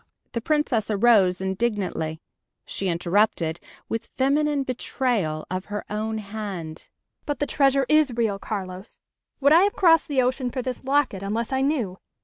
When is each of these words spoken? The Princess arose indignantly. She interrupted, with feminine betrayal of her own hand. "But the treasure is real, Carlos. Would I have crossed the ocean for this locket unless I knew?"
The 0.31 0.41
Princess 0.41 0.89
arose 0.89 1.41
indignantly. 1.41 2.23
She 2.65 2.87
interrupted, 2.89 3.59
with 3.87 4.09
feminine 4.17 4.63
betrayal 4.63 5.45
of 5.51 5.65
her 5.65 5.85
own 5.91 6.17
hand. 6.17 6.89
"But 7.27 7.37
the 7.37 7.45
treasure 7.45 7.85
is 7.87 8.09
real, 8.09 8.39
Carlos. 8.39 8.97
Would 9.41 9.53
I 9.53 9.61
have 9.61 9.75
crossed 9.75 10.07
the 10.07 10.23
ocean 10.23 10.49
for 10.49 10.63
this 10.63 10.83
locket 10.83 11.21
unless 11.21 11.51
I 11.51 11.61
knew?" 11.61 11.99